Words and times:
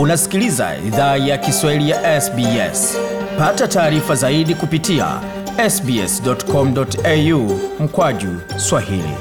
Unasikiliza 0.00 0.76
idhaa 0.86 1.16
ya 1.16 1.38
Kiswahili 1.38 1.90
ya 1.90 2.20
SBS. 2.20 2.96
Pata 3.38 3.68
taarifa 3.68 4.14
zaidi 4.14 4.54
kupitia 4.54 5.20
sbs.com.au 5.70 7.60
mkwaju 7.80 8.40
Swahili. 8.56 9.14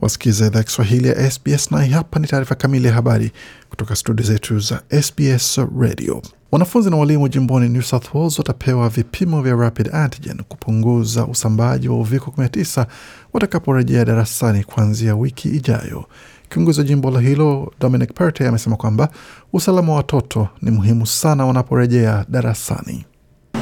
Wasikiliza 0.00 0.46
idhaa 0.46 0.62
Kiswahili 0.62 1.08
ya 1.08 1.30
SBS 1.30 1.70
na 1.70 1.86
hapa 1.86 2.18
ni 2.20 2.26
taarifa 2.26 2.54
kamili 2.54 2.86
ya 2.86 2.94
habari 2.94 3.32
kutoka 3.70 3.96
studio 3.96 4.26
zetu 4.26 4.58
za 4.58 4.82
SBS 5.02 5.60
Radio. 5.80 6.22
Wanafunzi 6.52 6.90
na 6.90 6.96
walimu 6.96 7.28
jimboni 7.28 7.68
New 7.68 7.82
South 7.82 8.14
Wales 8.14 8.38
watapewa 8.38 8.88
vipimo 8.88 9.42
vya 9.42 9.54
rapid 9.54 9.94
antigen 9.94 10.42
kupunguza 10.48 11.26
usambaaji 11.26 11.88
wa 11.88 11.96
uviko 12.00 12.30
19 12.42 12.86
watakaporejea 13.32 14.04
darasani 14.04 14.64
kuanzia 14.64 15.16
wiki 15.16 15.48
ijayo. 15.48 16.04
Kiongozi 16.48 16.80
wa 16.80 16.86
jimbo 16.86 17.10
la 17.10 17.20
hilo 17.20 17.72
Dominic 17.80 18.12
Pertey 18.14 18.46
amesema 18.48 18.76
kwamba 18.76 19.08
usalama 19.52 19.92
wa 19.92 19.96
watoto 19.96 20.48
ni 20.62 20.70
muhimu 20.70 21.06
sana 21.06 21.46
wanaporejea 21.46 22.24
darasani. 22.28 23.04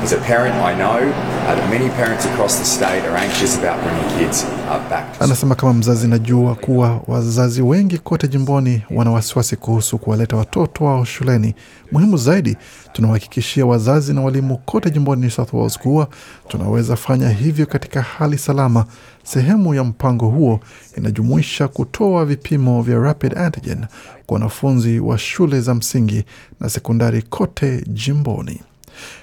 As 0.06 0.12
a 0.12 0.19
parent, 0.19 0.55
I 0.55 0.73
know 0.78 1.01
that 1.46 1.69
many 1.70 1.88
parents 1.91 2.24
across 2.27 2.59
the 2.59 2.64
state 2.64 3.02
are 3.09 3.16
anxious 3.16 3.59
about 3.59 3.83
bringing 3.83 4.19
kids 4.19 4.45
back. 4.91 5.20
Anasema 5.20 5.55
kama 5.55 5.73
mzazi, 5.73 6.09
najua 6.09 6.55
kuwa 6.55 7.01
wazazi 7.06 7.62
wengi 7.62 7.98
kote 7.98 8.28
jimboni 8.28 8.83
wana 8.91 9.11
wasiwasi 9.11 9.56
kuhusu 9.56 9.98
kuwaleta 9.98 10.37
watoto 10.37 10.84
wao 10.84 11.05
shuleni. 11.05 11.55
Muhimu 11.92 12.16
zaidi, 12.16 12.56
tunawahakikishia 12.92 13.66
wazazi 13.66 14.12
na 14.14 14.20
walimu 14.20 14.59
kote 14.59 14.91
jimboni 14.91 15.20
New 15.23 15.30
South 15.30 15.53
Wales 15.53 15.78
kuwa 15.78 16.08
tunaweza 16.48 16.97
fanya 16.97 17.28
hivyo 17.28 17.67
katika 17.67 18.02
hali 18.02 18.39
salama. 18.39 18.84
Sehemu 19.25 19.75
ya 19.75 19.84
mpango 19.84 20.28
huo 20.28 20.61
inajumuisha 20.97 21.69
kutoa 21.69 22.25
vipimo 22.25 22.83
vya 22.83 22.98
rapid 22.98 23.39
antigen 23.39 23.84
kwa 24.27 24.34
wanafunzi 24.34 25.00
wa 25.00 25.19
shule 25.19 25.61
za 25.61 25.75
msingi 25.75 26.25
na 26.61 26.69
sekondari 26.69 27.23
kote 27.23 27.84
jimboni. 27.89 28.61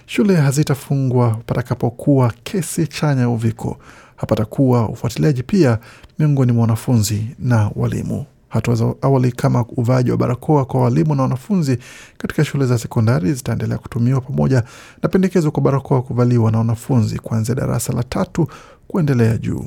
Shule 0.06 0.36
hazitafungwa 0.36 1.38
patakapokuwa 1.46 2.34
kesi 2.44 2.88
chanya 2.88 3.22
ya 3.22 3.30
uviko. 3.30 3.78
Hapatakuwa 4.16 4.90
ufuatiliaji 4.90 5.44
pia 5.44 5.80
miongoni 6.20 6.52
mwa 6.52 6.62
wanafunzi 6.62 7.28
na 7.40 7.72
walimu. 7.76 8.26
Hatua 8.50 8.76
za 8.76 8.94
awali 9.02 9.32
kama 9.32 9.66
uvaaji 9.78 10.12
wa 10.12 10.18
barakoa 10.18 10.66
kwa 10.66 10.82
walimu 10.82 11.16
na 11.16 11.24
wanafunzi 11.24 11.78
katika 12.18 12.46
shule 12.46 12.66
za 12.66 12.78
sekondari 12.78 13.34
zitaendelea 13.34 13.78
kutumiwa 13.78 14.22
pamoja 14.22 14.64
na 15.04 15.10
pendekezo 15.10 15.52
kwa 15.52 15.64
barakoa 15.64 16.02
kuvaliwa 16.02 16.52
na 16.52 16.58
wanafunzi 16.58 17.20
kuanzia 17.20 17.56
darasa 17.56 17.94
la 17.94 18.04
tatu 18.04 18.48
kuendelea 18.88 19.38
juu. 19.38 19.66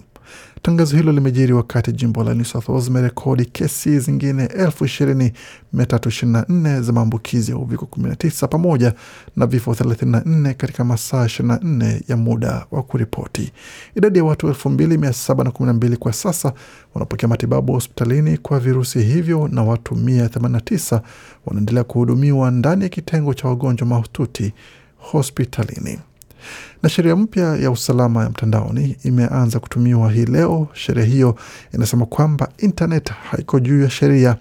Tangazo 0.62 0.96
hilo 0.96 1.12
limejiri 1.12 1.52
wakati 1.52 1.92
jimbo 1.92 2.24
la 2.24 2.34
New 2.34 2.44
South 2.44 2.68
Wales 2.68 2.84
limerekodi 2.86 3.44
kesi 3.44 3.98
zingine 4.00 4.44
elfu 4.44 4.84
ishirini 4.84 5.32
mia 5.72 5.86
tatu 5.86 6.08
ishirini 6.08 6.32
na 6.38 6.44
nne 6.48 6.80
za 6.80 6.92
maambukizi 6.92 7.50
ya 7.50 7.56
uviko 7.58 7.88
19 8.00 8.48
pamoja 8.48 8.94
na 9.36 9.46
vifo 9.46 9.72
34 9.72 10.54
katika 10.54 10.84
masaa 10.84 11.24
24 11.24 12.00
ya 12.08 12.16
muda 12.16 12.66
wa 12.70 12.82
kuripoti. 12.82 13.52
Idadi 13.94 14.18
ya 14.18 14.24
watu 14.24 14.48
2712 14.48 15.96
kwa 15.96 16.12
sasa 16.12 16.52
wanapokea 16.94 17.28
matibabu 17.28 17.72
hospitalini 17.72 18.38
kwa 18.38 18.60
virusi 18.60 19.02
hivyo 19.02 19.48
na 19.48 19.62
watu 19.62 19.94
189 19.94 21.00
wanaendelea 21.46 21.84
kuhudumiwa 21.84 22.50
ndani 22.50 22.82
ya 22.82 22.88
kitengo 22.88 23.34
cha 23.34 23.48
wagonjwa 23.48 23.86
mahututi 23.88 24.52
hospitalini 24.96 25.98
na 26.82 26.88
sheria 26.88 27.16
mpya 27.16 27.56
ya 27.56 27.70
usalama 27.70 28.22
ya 28.22 28.30
mtandaoni 28.30 28.96
imeanza 29.04 29.60
kutumiwa 29.60 30.12
hii 30.12 30.24
leo. 30.24 30.68
Sheria 30.72 31.04
hiyo 31.04 31.36
inasema 31.74 32.06
kwamba 32.06 32.48
internet 32.58 33.10
haiko 33.30 33.60
juu 33.60 33.82
ya 33.82 33.90
sheria. 33.90 34.36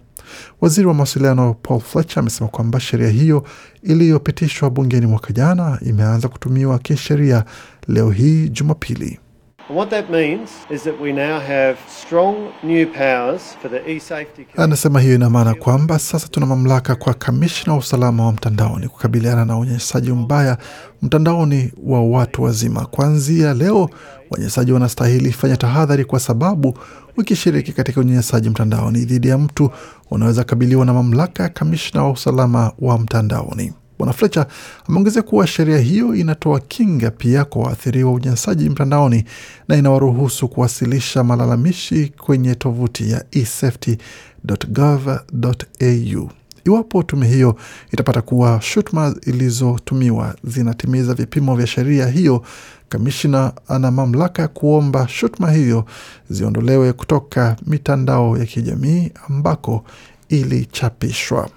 Waziri 0.61 0.87
wa 0.87 0.93
mawasiliano 0.93 1.53
Paul 1.53 1.79
Fletcher 1.81 2.19
amesema 2.19 2.47
kwamba 2.49 2.79
sheria 2.79 3.09
hiyo 3.09 3.43
iliyopitishwa 3.83 4.69
bungeni 4.69 5.05
mwaka 5.05 5.33
jana 5.33 5.79
imeanza 5.85 6.27
kutumiwa 6.27 6.79
kisheria 6.79 7.45
leo 7.87 8.09
hii 8.11 8.49
Jumapili. 8.49 9.19
And 9.67 9.77
what 9.77 9.89
that 9.89 10.09
means 10.11 10.49
is 10.69 10.83
that 10.83 11.01
we 11.01 11.11
now 11.11 11.39
have 11.39 11.77
strong 11.89 12.51
new 12.63 12.85
powers 12.85 13.41
for 13.61 13.69
the 13.71 13.91
e-safety. 13.91 14.47
Anasema 14.57 14.99
hiyo 15.01 15.15
ina 15.15 15.29
maana 15.29 15.53
kwamba 15.53 15.99
sasa 15.99 16.27
tuna 16.27 16.45
mamlaka 16.45 16.95
kwa 16.95 17.13
kamishna 17.13 17.73
wa 17.73 17.79
usalama 17.79 18.25
wa 18.25 18.31
mtandaoni 18.31 18.87
kukabiliana 18.87 19.45
na 19.45 19.57
unyanyasaji 19.57 20.11
mbaya 20.11 20.57
mtandaoni 21.01 21.71
wa 21.83 22.03
watu 22.03 22.43
wazima. 22.43 22.85
Kuanzia 22.85 23.53
leo, 23.53 23.89
wanyanyasaji 24.29 24.71
wanastahili 24.71 25.31
fanya 25.31 25.57
tahadhari, 25.57 26.05
kwa 26.05 26.19
sababu 26.19 26.77
ukishiriki 27.17 27.73
katika 27.73 28.01
unyanyasaji 28.01 28.49
mtandaoni 28.49 28.99
dhidi 29.05 29.27
ya 29.27 29.37
mtu 29.37 29.71
unaweza 30.11 30.43
kabiliwa 30.43 30.85
na 30.85 30.93
mamlaka 30.93 31.43
ya 31.43 31.49
kamishna 31.49 32.03
wa 32.03 32.11
usalama 32.11 32.71
wa 32.79 32.97
mtandaoni. 32.99 33.73
Bwana 33.97 34.13
Fletcher 34.13 34.45
ameongezea 34.89 35.21
kuwa 35.21 35.47
sheria 35.47 35.77
hiyo 35.77 36.15
inatoa 36.15 36.59
kinga 36.59 37.11
pia 37.11 37.45
kwa 37.45 37.61
waathiriwa 37.63 38.09
wa 38.11 38.15
unyanyasaji 38.15 38.69
mtandaoni 38.69 39.25
na 39.67 39.75
inawaruhusu 39.75 40.47
kuwasilisha 40.47 41.23
malalamishi 41.23 42.13
kwenye 42.17 42.55
tovuti 42.55 43.11
ya 43.11 43.25
esafety.gov.au. 43.31 46.29
Iwapo 46.65 47.03
tume 47.03 47.27
hiyo 47.27 47.55
itapata 47.91 48.21
kuwa 48.21 48.61
shutuma 48.61 49.15
ilizotumiwa 49.25 50.35
zinatimiza 50.43 51.13
vipimo 51.13 51.55
vya 51.55 51.67
sheria 51.67 52.07
hiyo, 52.07 52.43
kamishna 52.89 53.53
ana 53.67 53.91
mamlaka 53.91 54.41
ya 54.41 54.47
kuomba 54.47 55.07
shutuma 55.07 55.51
hiyo 55.51 55.85
ziondolewe 56.29 56.93
kutoka 56.93 57.55
mitandao 57.67 58.37
ya 58.37 58.45
kijamii 58.45 59.11
ambako 59.29 59.83
ilichapishwa. 60.29 61.49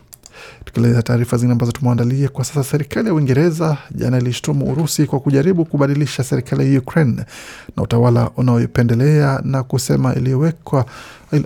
Tukieleza 0.64 1.02
taarifa 1.02 1.36
zingine 1.36 1.52
ambazo 1.52 1.72
tumeandalia 1.72 2.28
kwa 2.28 2.44
sasa, 2.44 2.64
serikali 2.64 3.08
ya 3.08 3.14
Uingereza 3.14 3.78
jana 3.94 4.18
ilishtumu 4.18 4.72
Urusi 4.72 5.06
kwa 5.06 5.20
kujaribu 5.20 5.64
kubadilisha 5.64 6.24
serikali 6.24 6.74
ya 6.74 6.80
Ukraine 6.80 7.24
na 7.76 7.82
utawala 7.82 8.30
unaoipendelea 8.36 9.40
na 9.44 9.62
kusema 9.62 10.14
iliyowekwa 10.14 10.84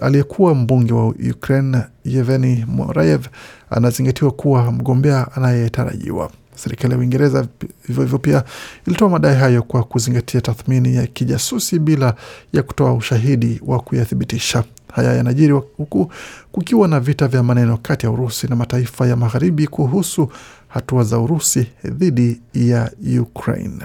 aliyekuwa 0.00 0.54
mbunge 0.54 0.92
wa 0.92 1.06
Ukraine 1.08 1.78
Yevgeny 2.04 2.64
Morayev 2.68 3.26
anazingatiwa 3.70 4.30
kuwa 4.30 4.72
mgombea 4.72 5.32
anayetarajiwa. 5.36 6.30
Serikali 6.56 6.92
ya 6.94 6.98
Uingereza 7.00 7.46
hivyo 7.86 8.02
hivyo 8.02 8.18
pia 8.18 8.44
ilitoa 8.86 9.08
madai 9.08 9.36
hayo 9.36 9.62
kwa 9.62 9.82
kuzingatia 9.84 10.40
tathmini 10.40 10.96
ya 10.96 11.06
kijasusi 11.06 11.78
bila 11.78 12.14
ya 12.52 12.62
kutoa 12.62 12.92
ushahidi 12.94 13.60
wa 13.66 13.80
kuyathibitisha. 13.80 14.64
Haya 14.92 15.12
yanajiri 15.14 15.52
huku 15.52 16.12
kukiwa 16.52 16.88
na 16.88 17.00
vita 17.00 17.28
vya 17.28 17.42
maneno 17.42 17.76
kati 17.82 18.06
ya 18.06 18.12
Urusi 18.12 18.46
na 18.46 18.56
mataifa 18.56 19.06
ya 19.06 19.16
magharibi 19.16 19.66
kuhusu 19.66 20.28
hatua 20.68 21.04
za 21.04 21.18
Urusi 21.18 21.66
dhidi 21.84 22.40
ya 22.54 22.90
Ukraine. 23.20 23.78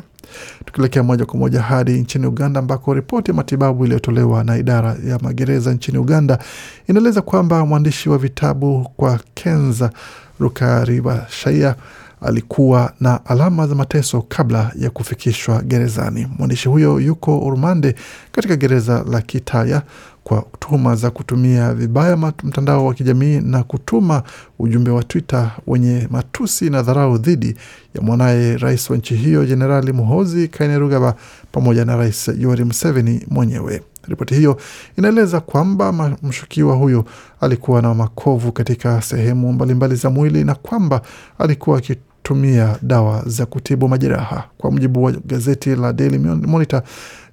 Tukielekea 0.65 1.03
moja 1.03 1.25
kwa 1.25 1.39
moja 1.39 1.61
hadi 1.61 1.91
nchini 1.91 2.25
Uganda 2.27 2.59
ambako 2.59 2.93
ripoti 2.93 3.31
ya 3.31 3.35
matibabu 3.37 3.85
iliyotolewa 3.85 4.43
na 4.43 4.57
idara 4.57 4.97
ya 5.05 5.19
magereza 5.19 5.73
nchini 5.73 5.97
Uganda 5.97 6.39
inaeleza 6.87 7.21
kwamba 7.21 7.65
mwandishi 7.65 8.09
wa 8.09 8.17
vitabu 8.17 8.89
kwa 8.97 9.19
Kenza 9.33 9.91
Rukaribashaya 10.39 11.75
alikuwa 12.21 12.93
na 12.99 13.25
alama 13.25 13.67
za 13.67 13.75
mateso 13.75 14.21
kabla 14.21 14.71
ya 14.79 14.89
kufikishwa 14.89 15.61
gerezani. 15.61 16.27
Mwandishi 16.37 16.69
huyo 16.69 16.99
yuko 16.99 17.39
urumande 17.39 17.95
katika 18.31 18.55
gereza 18.55 19.03
la 19.11 19.21
Kitaya 19.21 19.81
kwa 20.23 20.45
tuhuma 20.59 20.95
za 20.95 21.11
kutumia 21.11 21.73
vibaya 21.73 22.17
mtandao 22.17 22.85
wa 22.85 22.93
kijamii 22.93 23.39
na 23.41 23.63
kutuma 23.63 24.23
ujumbe 24.59 24.91
wa 24.91 25.03
Twitter 25.03 25.51
wenye 25.67 26.07
matusi 26.11 26.69
na 26.69 26.81
dharau 26.83 27.17
dhidi 27.17 27.55
ya 27.95 28.01
mwanaye 28.01 28.57
rais 28.57 28.89
wa 28.89 28.97
nchi 28.97 29.15
hiyo 29.15 29.45
Jenerali 29.45 29.93
Muhozi 29.93 30.47
Kainerugaba 30.47 31.15
pamoja 31.51 31.85
na 31.85 31.95
Rais 31.95 32.27
Yoweri 32.39 32.63
Museveni 32.63 33.25
mwenyewe. 33.29 33.81
Ripoti 34.07 34.35
hiyo 34.35 34.57
inaeleza 34.97 35.39
kwamba 35.39 36.17
mshukiwa 36.23 36.75
huyo 36.75 37.05
alikuwa 37.41 37.81
na 37.81 37.93
makovu 37.93 38.51
katika 38.51 39.01
sehemu 39.01 39.53
mbalimbali 39.53 39.95
za 39.95 40.09
mwili 40.09 40.43
na 40.43 40.55
kwamba 40.55 41.01
alikuwa 41.39 41.81
tumia 42.27 42.77
dawa 42.81 43.23
za 43.25 43.45
kutibu 43.45 43.87
majeraha. 43.89 44.43
Kwa 44.57 44.71
mujibu 44.71 45.03
wa 45.03 45.11
gazeti 45.11 45.75
la 45.75 45.93
Daily 45.93 46.17
Monitor, 46.19 46.81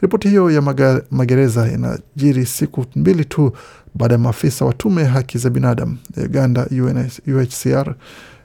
ripoti 0.00 0.28
hiyo 0.28 0.50
ya 0.50 0.62
magereza 1.10 1.72
inajiri 1.72 2.46
siku 2.46 2.84
mbili 2.96 3.24
tu 3.24 3.52
baada 3.94 4.14
ya 4.14 4.18
maafisa 4.18 4.64
wa 4.64 4.72
tume 4.72 5.02
ya 5.02 5.08
haki 5.08 5.38
za 5.38 5.50
binadamu 5.50 5.96
ya 6.16 6.22
Uganda 6.24 6.66
UNS, 6.70 7.20
UHCR, 7.26 7.94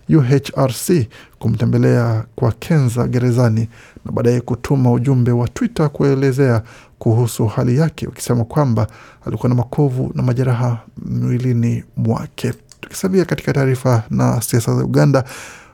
UHRC 0.10 0.92
kumtembelea 1.40 2.26
kwa 2.36 2.52
Kenza 2.52 3.08
gerezani 3.08 3.70
na 4.06 4.12
baadaye 4.12 4.42
kutuma 4.42 4.92
ujumbe 4.92 5.32
wa 5.32 5.48
Twitter 5.48 5.90
kuelezea 5.90 6.62
kuhusu 7.00 7.48
hali 7.48 7.78
yake, 7.78 8.06
wakisema 8.08 8.44
kwamba 8.46 8.88
alikuwa 9.26 9.50
na 9.50 9.56
makovu 9.56 10.12
na 10.16 10.24
majeraha 10.24 10.78
mwilini 11.06 11.84
mwake. 11.98 12.54
Tukisalia 12.82 13.26
katika 13.26 13.54
taarifa 13.54 14.04
na 14.10 14.42
siasa 14.42 14.76
za 14.76 14.84
Uganda, 14.84 15.24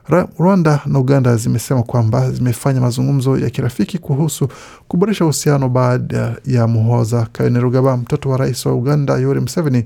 Rwanda 0.10 0.80
na 0.86 1.00
Uganda 1.00 1.36
zimesema 1.38 1.84
kwamba 1.84 2.32
zimefanya 2.32 2.82
mazungumzo 2.82 3.38
ya 3.38 3.50
kirafiki 3.50 3.98
kuhusu 3.98 4.48
kuboresha 4.88 5.26
uhusiano 5.26 5.70
baada 5.70 6.36
ya 6.46 6.68
Muhoza 6.68 7.28
Kainerugaba, 7.32 7.98
mtoto 7.98 8.30
wa 8.30 8.38
rais 8.38 8.66
wa 8.66 8.74
Uganda 8.74 9.18
Yoweri 9.18 9.40
Museveni, 9.40 9.86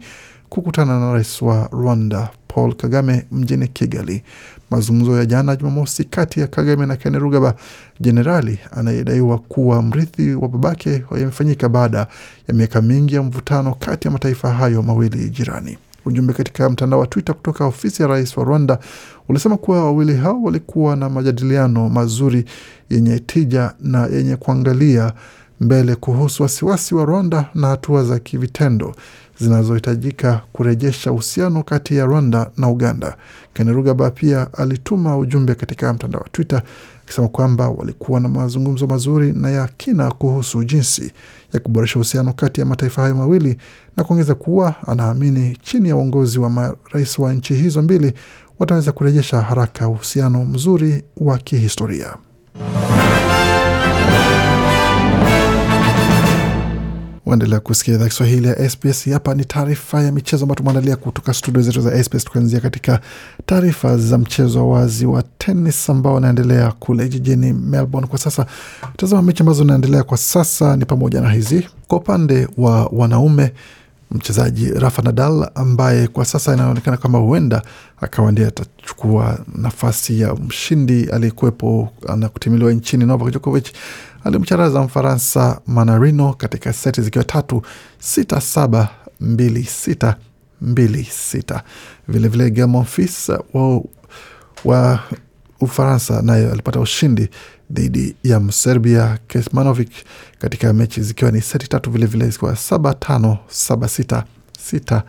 kukutana 0.50 1.00
na 1.00 1.14
rais 1.14 1.42
wa 1.42 1.70
Rwanda 1.72 2.30
Paul 2.48 2.76
Kagame 2.76 3.26
mjini 3.32 3.68
Kigali. 3.68 4.24
Mazungumzo 4.72 5.18
ya 5.18 5.26
jana 5.26 5.56
Jumamosi 5.56 6.04
kati 6.04 6.40
ya 6.40 6.48
Kagame 6.48 6.86
na 6.86 6.96
Kainerugaba, 6.96 7.56
jenerali 8.00 8.60
anayedaiwa 8.72 9.38
kuwa 9.38 9.82
mrithi 9.82 10.34
wa 10.36 10.48
babake, 10.48 11.04
yamefanyika 11.12 11.70
baada 11.70 12.08
ya 12.48 12.54
miaka 12.54 12.82
mingi 12.82 13.16
ya 13.16 13.24
mvutano 13.24 13.76
kati 13.80 14.08
ya 14.08 14.12
mataifa 14.12 14.54
hayo 14.54 14.82
mawili 14.84 15.30
jirani. 15.30 15.78
Ujumbe 16.06 16.34
katika 16.34 16.70
mtandao 16.70 17.00
wa 17.00 17.08
Twitter 17.08 17.36
kutoka 17.36 17.66
ofisi 17.66 18.02
ya 18.02 18.08
rais 18.08 18.38
wa 18.38 18.44
Rwanda 18.44 18.80
ulisema 19.30 19.58
kuwa 19.58 19.86
wawili 19.86 20.16
hao 20.18 20.44
walikuwa 20.44 20.96
na 20.96 21.10
majadiliano 21.10 21.90
mazuri 21.90 22.46
yenye 22.90 23.20
tija 23.20 23.74
na 23.80 24.06
yenye 24.08 24.36
kuangalia 24.36 25.14
mbele 25.62 25.96
kuhusu 25.96 26.44
wasiwasi 26.44 26.96
wa 26.96 27.06
Rwanda 27.06 27.46
na 27.56 27.68
hatua 27.68 28.04
za 28.04 28.20
kivitendo 28.20 28.96
zinazohitajika 29.40 30.42
kurejesha 30.54 31.12
uhusiano 31.12 31.64
kati 31.64 31.96
ya 31.96 32.06
Rwanda 32.06 32.52
na 32.58 32.70
Uganda. 32.70 33.18
Kainerugaba 33.54 34.12
pia 34.12 34.48
alituma 34.54 35.18
ujumbe 35.18 35.56
katika 35.56 35.94
mtandao 35.94 36.22
wa 36.22 36.30
Twitter 36.30 36.62
akisema 37.10 37.28
kwamba 37.28 37.70
walikuwa 37.70 38.20
na 38.20 38.30
mazungumzo 38.30 38.88
mazuri 38.88 39.34
na 39.34 39.50
ya 39.50 39.68
kina 39.78 40.12
kuhusu 40.12 40.64
jinsi 40.64 41.12
ya 41.54 41.60
kuboresha 41.60 41.96
uhusiano 41.96 42.34
kati 42.34 42.60
ya 42.62 42.66
mataifa 42.66 43.02
hayo 43.02 43.16
mawili 43.16 43.58
na 43.98 44.04
kuongeza 44.04 44.36
kuwa 44.36 44.76
anaamini 44.88 45.58
chini 45.62 45.90
ya 45.90 45.96
uongozi 45.96 46.40
wa 46.40 46.50
marais 46.50 47.20
wa 47.20 47.34
nchi 47.34 47.54
hizo 47.54 47.82
mbili 47.82 48.14
wataweza 48.60 48.92
kurejesha 48.92 49.42
haraka 49.42 49.88
uhusiano 49.88 50.46
mzuri 50.46 51.04
wa 51.18 51.38
kihistoria. 51.38 52.16
Waendelea 57.30 57.60
kusikia 57.60 57.94
idhaa 57.94 58.08
Kiswahili 58.08 58.48
ya 58.48 58.70
SBS. 58.70 59.10
Hapa 59.10 59.36
ni 59.36 59.46
taarifa 59.46 60.04
ya 60.04 60.12
michezo 60.12 60.44
ambayo 60.44 60.56
tumeandalia 60.56 60.96
kutoka 60.96 61.34
studio 61.34 61.62
zetu 61.62 61.82
za 61.82 62.04
SBS, 62.04 62.24
tukianzia 62.26 62.60
katika 62.60 63.00
taarifa 63.46 63.98
za 63.98 64.18
mchezo 64.18 64.70
wa 64.70 64.80
wazi 64.80 65.06
wa 65.06 65.24
tenis 65.38 65.90
ambao 65.90 66.16
unaendelea 66.16 66.72
kule 66.72 67.10
jijini 67.10 67.54
Melbourne 67.54 68.08
kwa 68.08 68.20
sasa. 68.20 68.46
Tazama 68.98 69.22
mechi 69.22 69.44
ambazo 69.44 69.64
zinaendelea 69.64 70.04
kwa 70.04 70.18
sasa 70.18 70.78
ni 70.78 70.86
pamoja 70.86 71.22
na 71.22 71.32
hizi. 71.32 71.68
Kwa 71.88 71.98
upande 71.98 72.48
wa 72.58 72.86
wanaume, 72.86 73.54
mchezaji 74.12 74.70
Rafa 74.70 75.02
Nadal 75.02 75.50
ambaye 75.56 76.08
kwa 76.08 76.26
sasa 76.26 76.54
inaonekana 76.54 76.98
kama 76.98 77.18
huenda 77.18 77.62
akawa 78.02 78.32
ndiye 78.32 78.48
atachukua 78.48 79.40
nafasi 79.56 80.22
ya 80.22 80.36
mshindi 80.36 81.04
aliyekuwepo 81.10 81.90
na 82.18 82.30
kutimiliwa 82.30 82.74
nchini 82.74 83.06
Novak 83.06 83.30
Djokovic 83.30 83.68
alimcharaza 84.24 84.82
Mfaransa 84.82 85.62
Manarino 85.68 86.34
katika 86.34 86.74
seti 86.74 87.02
zikiwa 87.02 87.24
tatu 87.24 87.62
sita 88.00 88.42
saba 88.42 88.90
mbili 89.20 89.64
sita 89.64 90.16
mbili 90.62 91.04
sita. 91.04 91.64
Vilevile 92.08 92.50
Gael 92.52 92.68
Monfils 92.68 93.30
wa, 93.54 93.82
wa 94.66 95.00
Ufaransa 95.62 96.22
naye 96.22 96.52
alipata 96.52 96.80
ushindi 96.80 97.30
dhidi 97.72 98.16
ya 98.24 98.40
Mserbia 98.40 99.18
Kesmanovic 99.28 99.92
katika 100.40 100.74
mechi 100.74 101.02
zikiwa 101.02 101.32
ni 101.32 101.42
seti 101.42 101.68
tatu 101.68 101.92
vilevile 101.92 102.30
zikiwa 102.30 102.56
saba 102.56 102.94
tano 102.94 103.38
saba 103.48 103.88
sita 103.88 104.24
sita 104.60 105.04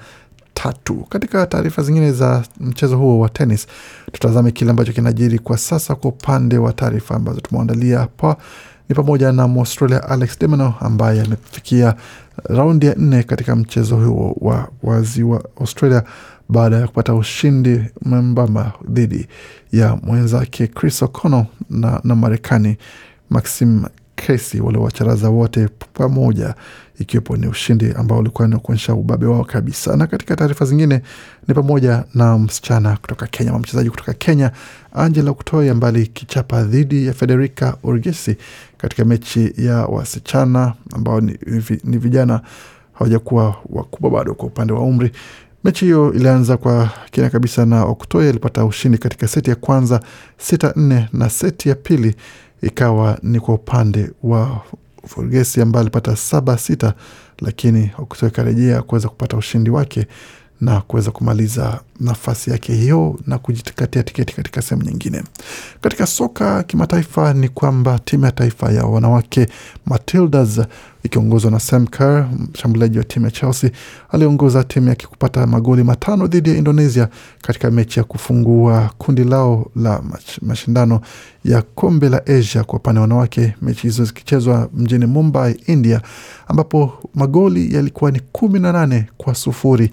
tatu. 0.55 0.95
Katika 1.09 1.47
taarifa 1.47 1.83
zingine 1.83 2.13
za 2.13 2.45
mchezo 2.61 2.97
huo 2.99 3.19
wa 3.19 3.29
tenis, 3.29 3.67
tutazame 4.13 4.51
kile 4.53 4.71
ambacho 4.71 4.93
kinajiri 4.93 5.39
kwa 5.39 5.59
sasa 5.59 5.95
kwa 5.95 6.11
upande 6.11 6.59
wa 6.59 6.73
taarifa 6.73 7.15
ambazo 7.15 7.41
tumeandalia 7.41 7.99
hapa 7.99 8.37
ni 8.91 8.97
pamoja 8.97 9.33
na 9.33 9.49
Mwaustralia 9.49 10.09
Alex 10.09 10.39
Demeno 10.39 10.75
ambaye 10.81 11.21
amefikia 11.23 11.95
raundi 12.45 12.87
ya 12.87 12.95
nne 12.95 13.23
katika 13.23 13.57
mchezo 13.57 13.97
huo 13.97 14.37
wa 14.41 14.69
wazi 14.83 15.23
wa 15.23 15.45
Australia 15.61 16.03
baada 16.49 16.77
ya 16.77 16.87
kupata 16.87 17.15
ushindi 17.15 17.81
mwembamba 18.03 18.73
dhidi 18.89 19.27
ya 19.73 19.97
mwenzake 20.03 20.67
Chris 20.67 21.03
O'Connell 21.03 21.45
na, 21.71 22.01
na 22.05 22.15
Marekani 22.15 22.77
Maxim 23.31 23.85
Cressy 24.27 24.61
waliowacharaza 24.61 25.31
wote 25.31 25.69
pamoja, 25.93 26.55
ikiwepo 26.99 27.37
ni 27.37 27.47
ushindi 27.47 27.93
ambao 27.97 28.19
ulikuwa 28.19 28.49
ni 28.49 28.57
kuonyesha 28.57 28.95
ubabe 28.95 29.27
wao 29.27 29.45
kabisa. 29.45 29.97
Na 29.97 30.07
katika 30.07 30.37
taarifa 30.37 30.65
zingine 30.65 31.03
ni 31.49 31.55
pamoja 31.55 32.05
na 32.15 32.39
msichana 32.39 32.97
kutoka 32.97 33.27
Kenya, 33.27 33.53
mchezaji 33.59 33.91
kutoka 33.91 34.13
Kenya 34.13 34.51
Angela 34.95 35.33
Kutoi 35.33 35.69
ambaye 35.69 35.95
alikichapa 35.95 36.63
dhidi 36.63 37.07
ya 37.07 37.13
Federica 37.13 37.75
Urgesi 37.83 38.37
katika 38.79 39.05
mechi 39.05 39.53
ya 39.57 39.77
wasichana 39.87 40.75
ambao 40.93 41.21
ni, 41.21 41.39
ni 41.85 41.99
vijana 41.99 42.41
hawajakuwa 42.93 43.57
wakubwa 43.69 44.11
bado 44.11 44.35
kwa 44.35 44.47
upande 44.47 44.73
wa 44.73 44.81
umri. 44.81 45.11
Mechi 45.65 45.85
hiyo 45.85 46.13
ilianza 46.13 46.57
kwa 46.57 46.91
kina 47.11 47.31
kabisa 47.31 47.67
na 47.67 47.85
Okutoi 47.85 48.29
alipata 48.29 48.65
ushindi 48.65 48.99
katika 48.99 49.29
seti 49.29 49.51
ya 49.51 49.57
kwanza 49.57 50.01
sita 50.39 50.73
nne 50.77 51.09
na 51.13 51.31
seti 51.31 51.69
ya 51.69 51.75
pili 51.75 52.15
ikawa 52.63 53.19
ni 53.23 53.41
kwa 53.41 53.55
upande 53.55 54.11
wa 54.23 54.61
Forgesi 55.07 55.61
ambaye 55.61 55.81
alipata 55.81 56.17
saba 56.17 56.59
sita, 56.59 56.95
lakini 57.39 57.91
akarejea 58.27 58.83
kuweza 58.83 59.09
kupata 59.09 59.37
ushindi 59.37 59.71
wake 59.71 60.07
na 60.61 60.81
kuweza 60.81 61.11
kumaliza 61.11 61.81
nafasi 62.01 62.51
yake 62.51 62.75
hiyo 62.75 63.19
na 63.27 63.39
kujitikatia 63.39 64.03
tiketi 64.03 64.35
katika 64.37 64.63
sehemu 64.63 64.87
nyingine. 64.89 65.23
Katika 65.81 66.07
soka 66.07 66.63
kimataifa 66.63 67.35
ni 67.35 67.49
kwamba 67.49 67.99
timu 67.99 68.25
ya 68.25 68.33
taifa 68.33 68.73
ya 68.73 68.85
wanawake 68.85 69.47
Matildas 69.87 70.61
ikiongozwa 71.03 71.51
na 71.51 71.61
Sam 71.61 71.87
Kerr, 71.87 72.29
mshambuliaji 72.53 72.99
wa 72.99 73.05
timu 73.05 73.25
ya 73.27 73.31
Chelsea, 73.31 73.71
aliongoza 74.11 74.65
timu 74.65 74.89
yake 74.89 75.07
kupata 75.07 75.47
magoli 75.47 75.85
matano 75.85 76.27
dhidi 76.27 76.51
ya 76.51 76.57
Indonesia 76.57 77.09
katika 77.43 77.71
mechi 77.71 77.99
ya 77.99 78.05
kufungua 78.05 78.91
kundi 78.99 79.25
lao 79.25 79.71
la 79.77 80.03
mashindano 80.43 81.01
ya 81.45 81.63
kombe 81.63 82.09
la 82.09 82.27
Asia 82.27 82.65
kwa 82.65 82.79
upande 82.79 82.99
wa 82.99 83.03
wanawake, 83.03 83.55
mechi 83.63 83.83
hizo 83.83 84.05
zikichezwa 84.05 84.69
mjini 84.75 85.07
Mumbai, 85.07 85.53
India, 85.67 86.01
ambapo 86.49 86.93
magoli 87.15 87.75
yalikuwa 87.75 88.11
ni 88.11 88.21
kumi 88.33 88.61
na 88.61 88.73
nane 88.73 89.07
kwa 89.17 89.35
sufuri 89.35 89.91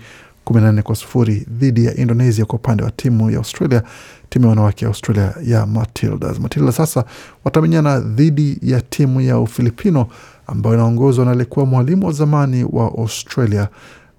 14 0.48 0.82
kwa 0.82 0.96
sufuri 0.96 1.46
dhidi 1.50 1.86
ya 1.86 1.96
Indonesia 1.96 2.46
kwa 2.46 2.56
upande 2.60 2.84
wa 2.84 2.92
timu 2.92 3.32
ya 3.32 3.38
Australia, 3.38 3.84
timu 4.30 4.46
ya 4.46 4.50
wanawake 4.50 4.86
ya 4.86 4.90
Australia 4.90 5.34
ya 5.44 5.66
Matildas. 5.66 6.40
Matilda 6.40 6.72
sasa 6.72 7.06
watamenyana 7.44 8.00
dhidi 8.00 8.58
ya 8.62 8.82
timu 8.82 9.22
ya 9.22 9.40
Ufilipino 9.40 10.08
ambayo 10.48 10.76
inaongozwa 10.76 11.26
na 11.26 11.32
aliyekuwa 11.32 11.66
mwalimu 11.66 12.06
wa 12.08 12.12
zamani 12.12 12.64
wa 12.72 12.84
Australia 12.86 13.68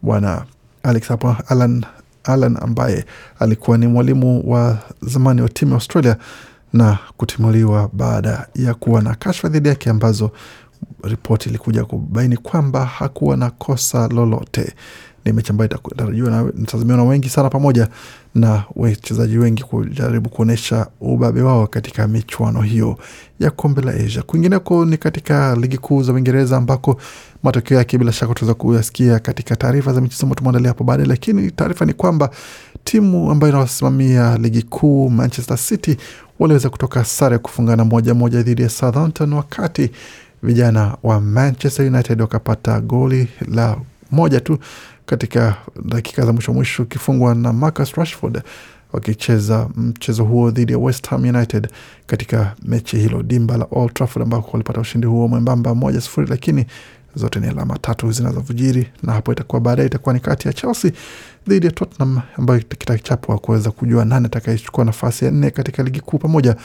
bwana 0.03 0.45
Alex 0.83 1.11
Alan, 1.49 1.85
Alan 2.25 2.57
ambaye 2.63 3.05
alikuwa 3.39 3.79
ni 3.79 3.87
mwalimu 3.87 4.43
wa 4.53 4.79
zamani 5.03 5.43
wa 5.43 5.49
timu 5.49 5.71
ya 5.71 5.75
Australia 5.77 6.17
na 6.73 6.99
kutimuliwa 7.17 7.91
baada 7.93 8.47
ya 8.55 8.75
kuwa 8.75 9.03
na 9.03 9.15
kashfa 9.15 9.49
dhidi 9.49 9.69
yake 9.69 9.91
ambazo 9.91 10.31
ripoti 11.03 11.49
ilikuja 11.49 11.85
kubaini 11.85 12.37
kwamba 12.37 12.85
hakuwa 12.85 13.37
na 13.37 13.51
kosa 13.51 14.09
lolote 14.09 14.75
ni 15.29 15.33
mechi 15.37 15.51
ambayo 15.51 15.71
itatarajiwa 15.71 16.31
na 16.31 16.43
natazamiwa 16.43 16.97
na 16.97 17.05
wengi 17.05 17.29
sana, 17.29 17.51
pamoja 17.51 17.89
na 18.35 18.65
wachezaji 18.77 19.39
wengi 19.39 19.63
kujaribu 19.63 20.29
kuonyesha 20.31 20.87
ubabe 21.01 21.43
wao 21.43 21.67
katika 21.67 22.09
michuano 22.09 22.63
hiyo 22.63 22.99
ya 23.41 23.51
kombe 23.51 23.83
la 23.83 23.93
Asia. 23.93 24.23
Kwingineko 24.23 24.85
ni 24.85 24.97
katika 24.97 25.57
ligi 25.57 25.79
kuu 25.79 26.03
za 26.03 26.13
Uingereza 26.13 26.57
ambako 26.57 27.01
matokeo 27.43 27.79
yake 27.79 27.99
bila 27.99 28.13
shaka 28.13 28.35
tutaweza 28.35 28.55
kuyasikia 28.55 29.19
katika 29.19 29.57
taarifa 29.57 29.93
za 29.93 30.01
michezo 30.01 30.35
tumeandalia 30.35 30.69
hapo 30.69 30.85
baadaye, 30.85 31.09
lakini 31.09 31.51
taarifa 31.51 31.85
ni 31.85 31.93
kwamba 31.93 32.31
timu 32.85 33.31
ambayo 33.31 33.53
inawasimamia 33.53 34.39
ligi 34.39 34.63
kuu 34.63 35.11
Manchester 35.11 35.59
City 35.59 35.97
waliweza 36.39 36.71
kutoka 36.71 37.05
sare 37.05 37.39
kufungana 37.39 37.85
moja 37.85 38.15
moja 38.15 38.43
dhidi 38.43 38.63
ya 38.63 38.69
Southampton, 38.69 39.33
wakati 39.33 39.91
vijana 40.43 40.97
wa 41.03 41.21
Manchester 41.21 41.87
United 41.87 42.21
wakapata 42.21 42.81
goli 42.81 43.29
la 43.49 43.77
moja 44.11 44.41
tu 44.41 44.59
katika 45.09 45.57
dakika 45.85 46.27
za 46.27 46.33
mwisho 46.33 46.53
mwisho 46.53 46.83
ukifungwa 46.83 47.35
na 47.35 47.53
Marcus 47.53 47.95
Rashford 47.95 48.43
wakicheza 48.93 49.69
mchezo 49.77 50.25
huo 50.25 50.51
dhidi 50.51 50.73
ya 50.73 50.79
West 50.79 51.09
Ham 51.09 51.23
United 51.23 51.69
katika 52.07 52.55
mechi 52.63 52.97
hilo. 52.97 53.23
Dimba 53.23 53.57
la 53.57 53.67
Old 53.71 53.93
Trafford 53.95 54.23
ambako 54.23 54.51
walipata 54.53 54.81
ushindi 54.81 55.07
huo 55.07 55.29
mwembamba 55.29 55.75
moja 55.75 56.01
sufuri, 56.01 56.27
lakini 56.31 56.67
zote 57.19 57.41
ni 57.41 57.47
alama 57.47 57.79
tatu 57.79 58.13
zinazovujiri, 58.13 58.89
na 59.03 59.13
hapo 59.13 59.33
itakuwa 59.33 59.61
baadaye 59.61 59.87
itakuwa 59.87 60.15
ni 60.15 60.21
kati 60.21 60.49
ya 60.49 60.55
Chelsea 60.55 60.93
dhidi 61.49 61.67
ya 61.67 61.73
Tottenham 61.73 62.21
ambayo 62.37 62.61
kitachapwa 62.61 63.39
kuweza 63.39 63.71
kujua 63.71 64.05
nani 64.05 64.27
atakayechukua 64.27 64.85
nafasi 64.85 65.25
ya 65.25 65.31
nne 65.31 65.51
katika 65.51 65.83
ligi 65.83 66.01
kuu 66.01 66.19
pamoja 66.19 66.57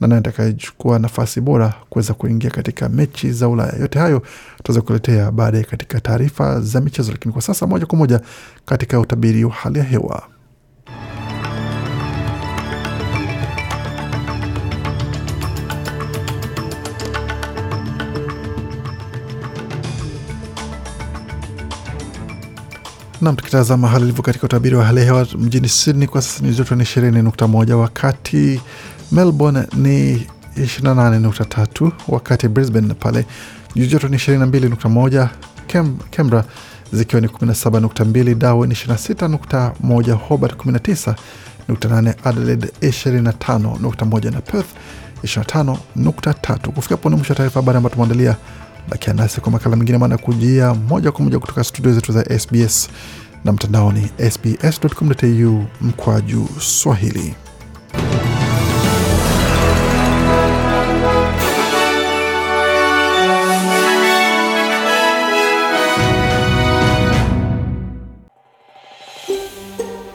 na 0.00 0.06
nani 0.08 0.18
atakayechukua 0.18 0.98
nafasi 0.98 1.40
bora 1.40 1.74
kuweza 1.90 2.14
kuingia 2.14 2.50
katika 2.50 2.88
mechi 2.88 3.32
za 3.32 3.48
Ulaya. 3.48 3.72
Yote 3.80 3.98
hayo 3.98 4.22
tutaweza 4.56 4.80
kuletea 4.80 5.30
baadaye 5.32 5.64
katika 5.64 6.00
taarifa 6.00 6.60
za 6.60 6.80
michezo, 6.80 7.12
lakini 7.12 7.32
kwa 7.32 7.42
sasa 7.42 7.66
moja 7.66 7.86
kwa 7.86 7.98
moja 7.98 8.20
katika 8.66 9.00
utabiri 9.00 9.44
wa 9.44 9.52
hali 9.52 9.78
ya 9.78 9.84
hewa. 9.84 10.22
Nam, 23.20 23.36
tukitazama 23.36 23.88
hali 23.88 24.04
ilivyo 24.04 24.22
katika 24.22 24.46
utabiri 24.46 24.76
wa 24.76 24.84
hali 24.84 24.98
ya 24.98 25.04
hewa 25.04 25.26
mjini 25.38 25.68
Sydney 25.68 26.08
kwa 26.08 26.22
sasa 26.22 26.44
ni 26.44 26.54
joto 26.54 26.74
ni 26.74 26.82
ishirini 26.82 27.22
nukta 27.22 27.46
moja 27.48 27.76
wakati 27.76 28.60
Melbourne 29.12 29.66
ni 29.76 30.26
28.3 30.56 31.90
wakati 32.08 32.48
Brisbane 32.48 32.94
pale 32.94 33.26
joto 33.76 34.08
ni 34.08 34.16
22.1 34.16 35.28
Cam, 35.66 35.98
Canberra 36.10 36.44
zikiwa 36.92 37.20
ni 37.20 37.26
17.2 37.28 38.34
Darwin 38.34 38.70
26.1 38.70 40.12
Hobart 40.12 40.54
19.8 40.66 42.14
Adelaide 42.24 42.66
25.1 42.82 44.32
na 44.32 44.40
Perth 44.40 44.68
25.3 45.24 46.68
kufika 46.70 46.94
hapo 46.94 47.10
ni 47.10 47.16
mwisho 47.16 47.32
wa 47.32 47.36
taarifa 47.36 47.60
habari 47.60 47.76
ambayo 47.76 47.94
tumeandalia 47.94 48.36
bakia 48.88 49.12
nasi 49.14 49.40
kwa 49.40 49.52
makala 49.52 49.76
mengine 49.76 49.98
maana 49.98 50.18
kujia 50.18 50.74
moja 50.74 51.12
kwa 51.12 51.24
moja 51.24 51.38
kutoka 51.38 51.64
studio 51.64 51.92
zetu 51.92 52.12
za 52.12 52.38
SBS 52.38 52.88
na 53.44 53.52
mtandaoni 53.52 54.10
sbs.com.au 54.30 55.64
mkwaju 55.80 56.48
Swahili. 56.58 57.34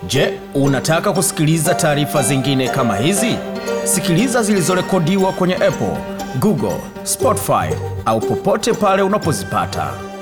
Je, 0.08 0.40
unataka 0.54 1.14
kusikiliza 1.14 1.74
taarifa 1.76 2.24
zingine 2.24 2.70
kama 2.70 2.98
hizi? 2.98 3.36
Sikiliza 3.84 4.44
zilizorekodiwa 4.44 5.32
kwenye 5.34 5.56
Apple, 5.56 5.98
Google, 6.40 6.78
Spotify 7.04 7.95
au 8.06 8.20
popote 8.20 8.74
pale 8.74 9.02
unapozipata. 9.04 10.15